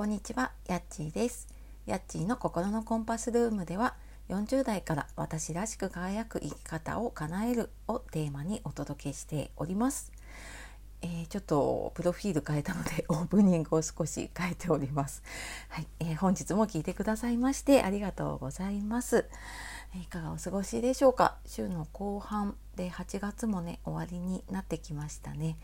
[0.00, 1.46] こんにちは、やっちーです。
[1.84, 3.96] やっちーの心のコンパスルームでは、
[4.30, 10.10] 40代から私らしく輝く生き方を叶えるをテーマにお届けしております。
[11.02, 15.22] えー、ちょっとプロフィール変えたので オープニングを少し変えております。
[15.68, 19.28] はい、えー、本日も聞いてくださいましてありがとうございます。
[20.02, 21.36] いかがお過ごしでしょうか？
[21.44, 25.58] 週の後半で8月もね終わりになってきましたね。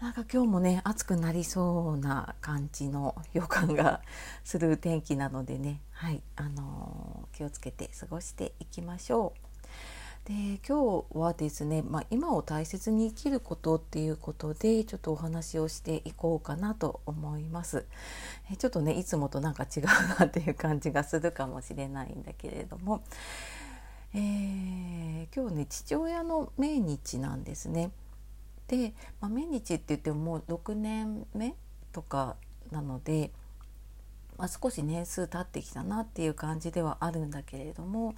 [0.00, 4.02] なんか今日もね暑くなりそうな感じの予感が
[4.44, 9.46] する天気なのでねはいあのー、気をつけて過ごしていきましょう。
[10.26, 17.86] で今日はですね、まあ、今を大切に生きることっていうことでちょっとお話をしていこうかなと思います。
[18.50, 19.84] えちょっとねいつもとなんか違う
[20.18, 23.02] なっていう感じがするかもしれないんだけれども、
[24.14, 27.92] えー、今日ね父親の命日なんですね。
[28.68, 31.54] で、まあ、命日って言ってももう6年目
[31.92, 32.36] とか
[32.70, 33.30] なので、
[34.36, 38.14] まあ、少し年数経ってきたなっていう感じではあるんだけれども、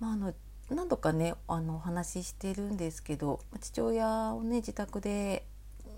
[0.00, 0.34] まあ、あの
[0.70, 5.44] 何度かねあのお話ししてるんですけど父親をね自宅で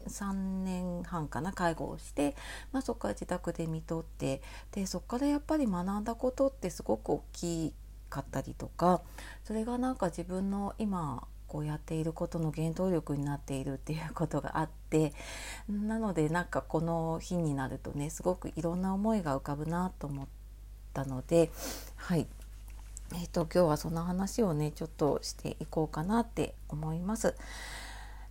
[0.08, 2.36] 3年半かな介護をして、
[2.72, 4.40] まあ、そこから自宅で見とって
[4.72, 7.74] でそこからやっぱり学んだことってすごく大き
[8.08, 9.02] かったりとか
[9.44, 11.26] それがなんか自分の今
[11.56, 15.14] こうやっていることの原動力になっているっていうことがあって
[15.70, 20.26] なのでなんかこの日になるとねすごくいろんな思いが浮かぶなと思っ
[20.92, 21.50] たので
[21.96, 22.26] はい
[23.14, 27.36] えーと、今日はその話をねちょっとしていこうかなって思います。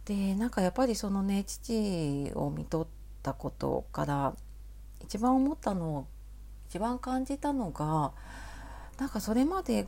[0.03, 2.88] でなんかやっぱりそのね父を見とっ
[3.23, 4.36] たことから
[5.02, 6.06] 一番思ったの
[6.68, 8.12] 一番感じたのが
[9.00, 9.88] なんかそれまで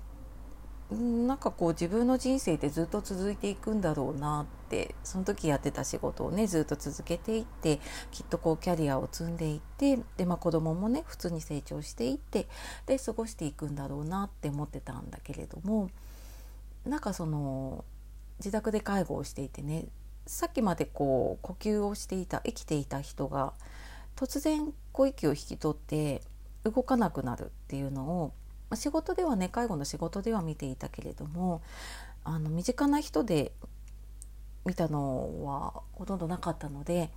[0.89, 12.47] なんかこう自分の人生ってずっと続いていくんだろうなってその時やってた仕事をねずっと続けていってきっとこうキャリアを積んでいってで、まあ、子供もね普通に成長していって
[12.85, 15.89] で過ごしていくんだろうなって思ってたんだけれども
[16.85, 17.83] なんかその
[18.39, 19.87] 自宅で介護をしていてね
[20.25, 23.53] さっきまでこう呼吸をしていた生きていた人が
[24.15, 26.21] 突然こう息を引き取って
[26.63, 28.33] 動かなくなるっていうのを
[28.69, 31.61] まあ仕事ではね介護の仕事では見ていたけれども
[32.23, 33.51] あの身近な人で
[34.65, 37.09] 見たのはほとんどなかったので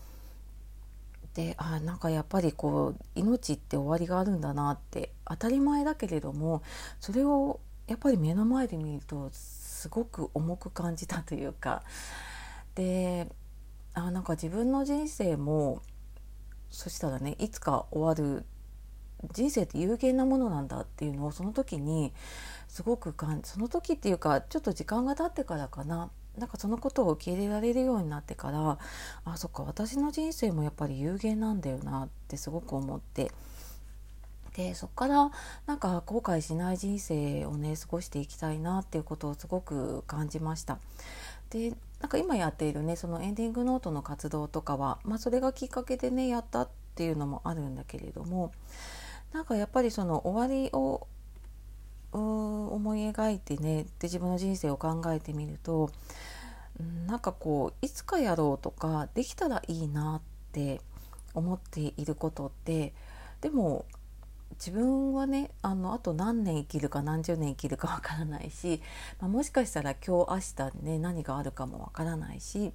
[1.34, 6.62] であなんかやっぱりこう命って終わりがあるんだなって当たり前だけれども
[7.00, 11.82] それをやっぱり目の前で見るとすごく重く感じたというか
[12.74, 13.28] で
[13.94, 15.82] あなんか自分の人生も
[16.70, 18.44] そしたらねいつか終わる
[19.32, 22.12] 人生って有限なものなんだっていうのをその時に
[22.68, 28.78] すごく感じその時っていうかちょっと時間が経ってからかななんかそのことを受け入れられるようになってから
[29.24, 33.30] あそっか私の人生もやっぱり有限なんだよなってすごく思って
[34.56, 35.30] でそっから
[35.66, 40.78] なんか後悔しない人生をね過ごしていきたいなっていうことをすごく感じました。
[41.50, 48.52] でなんか今やっているねそのエンディングノートの活動とかは、まあ、それがきっかけでねやったっていうのもあるんだけれども
[49.32, 51.06] なんかやっぱりその終わりを
[52.12, 55.90] 思い描いてねで自分の人生を考えてみると
[57.06, 60.80] なんかこういつかやろうとかできたらいいなって
[61.34, 62.92] 思っていることって
[63.40, 63.84] でも
[64.54, 68.82] 自分はねあのあと何年生きるか何十年生きるかわからないし、
[69.20, 72.72] まあ、もしかしたら今日明日ね何があるかもわからないし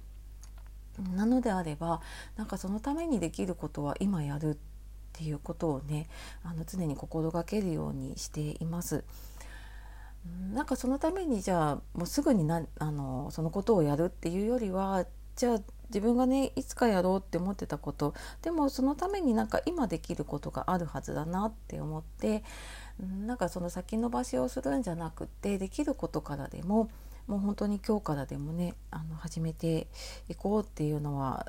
[1.14, 2.00] なのであれば
[2.36, 4.75] なんかそのためにできることは今やるって
[5.16, 6.08] ていうことをね
[6.42, 9.04] あの常に心がけるようにしています。
[10.52, 15.06] なんかそのためにじゃあもうすぐになあのそのことをやるっていうよりは
[15.36, 22.42] じゃあ自分がねいつかやろうって思ってたことでもそのためになんか今できることがあるはずだなって思って
[22.98, 26.90] なんかその先延ばしをするんじゃなくてできることからでも
[27.26, 29.86] もう本当に今日からでもねあの始めて
[30.28, 31.46] いこうっていうのは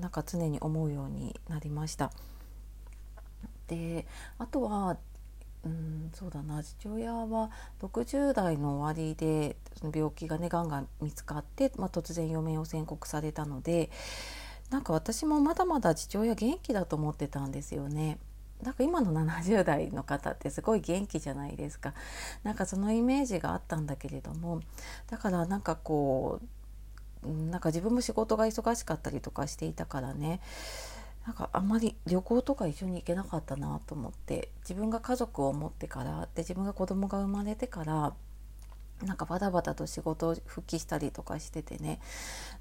[0.00, 2.10] なんか常に思うようになりました。
[3.68, 4.06] で
[4.38, 4.98] あとは
[5.64, 7.50] うんそうだな父親は
[7.82, 13.90] 60代の終わりでその病気がねがんが見つかって、まあ、突然余命を宣告されたので
[14.70, 18.18] なんか私もまだまだ父親元気だと思ってたんですよね。
[18.62, 21.94] なんか今の70代の方ってすごい元気じゃないですか。
[22.42, 24.60] なんかそのイメージがあったんだけれども
[25.06, 30.40] だからなんかこうなんか自分も仕事が忙しかったりとかしていたからね
[31.28, 38.14] なんかあんまり旅行とか一緒に行けなかったなと思って自分が家族を持ってからで自分が子供が生まれてから
[39.04, 42.00] なんかバタバタと仕事を復帰したりとかしててね。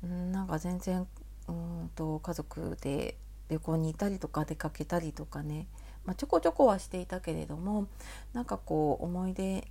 [0.06, 1.08] んなんか全然
[1.48, 3.16] うんと家族で
[3.48, 5.68] 旅行に行ったりとか出かけたりとかね、
[6.04, 7.88] まあ、ちょこちょこはしていたけれども
[8.34, 9.66] なんかこう思い出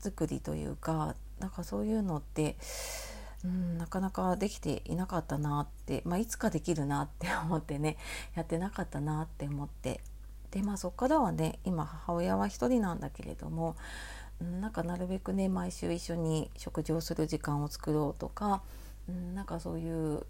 [0.00, 2.56] 作りというかなんかそういうのって
[3.44, 7.96] うんなかなかできていなかったなって、まあ、いつかできるなって 思ってね
[8.34, 10.00] やってなかったなって思って
[10.50, 13.74] でまあそっからはね今母親は一人なんだけれども、
[14.60, 18.62] なんかなるべくね毎週一緒に食事をする時間を作ろうとか、
[19.34, 20.26] なんかそういう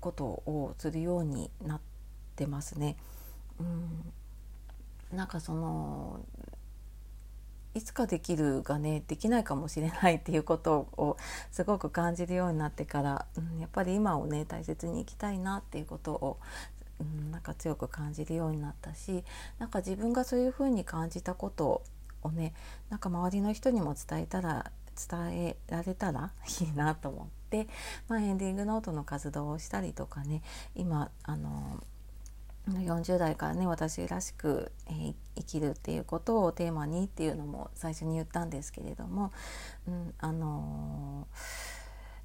[0.00, 1.80] ことをするようになっ
[2.36, 2.96] てますね。
[3.60, 4.12] うん、
[5.16, 6.20] なんかその
[7.74, 11.16] いつかできるがねできないかもしれないっていうことを
[11.50, 16.38] すごく感じるようになってから、うん、やっぱり今をね大切に生きたいなっていうことを、
[17.00, 19.24] うん、なんか強く感じるようになったし
[19.58, 21.82] なんか自分がそういうふうに感じたこと
[22.22, 22.54] をね
[22.90, 26.30] なんか周りの人にも伝えたら伝えられたら
[26.60, 27.66] いいなと思って、
[28.08, 30.42] まあ、エンディングノートの活動をしたりとかね
[30.76, 31.82] 今あの
[32.68, 39.32] 40代からね私らしく、えー、生きるっていうことをテーマにっていうのも最初に言ったんですけれども、
[39.86, 41.26] うん、あの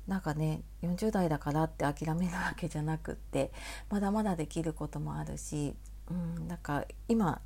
[0.07, 3.51] ー、なんかね40代だからって諦めるわけじゃなくって
[3.89, 5.75] まだまだできることもあるし、
[6.09, 7.42] うん、なんか今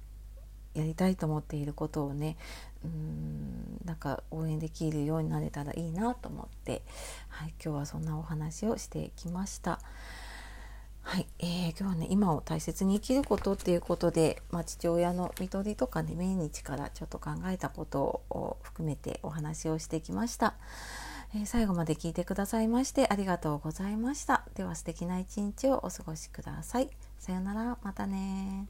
[0.76, 2.38] やりたいと思っていることをね
[2.84, 6.84] うんなんか応援できるようになれたらいいなと思って、
[7.30, 9.80] はい、今日はそんなお話をしてきました。
[11.04, 20.56] はい、えー、今日はね今を大切に生きることっていうことで、まあ、父親の看取りとかね命日からちょっと考えたことを含めてお話をしてきました、
[21.36, 24.46] えー、最後まで聞いてくださいましてありがとうございました。
[24.56, 26.90] では素敵な一日をお過ごしください。
[27.20, 27.78] さようなら。
[27.84, 28.68] またね